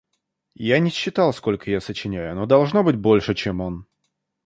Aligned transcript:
Я 0.55 0.79
не 0.79 0.89
считал, 0.89 1.31
сколько 1.31 1.69
я 1.69 1.79
сочиняю, 1.79 2.33
но 2.35 2.47
должно 2.47 2.83
быть, 2.83 2.95
больше, 2.95 3.35
чем 3.35 3.61
он. 3.61 3.85